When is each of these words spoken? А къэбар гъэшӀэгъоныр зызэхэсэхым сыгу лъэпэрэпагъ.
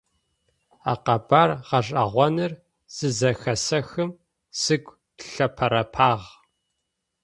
А 0.91 0.93
къэбар 1.05 1.49
гъэшӀэгъоныр 1.67 2.51
зызэхэсэхым 2.95 4.09
сыгу 4.61 4.93
лъэпэрэпагъ. 5.31 6.25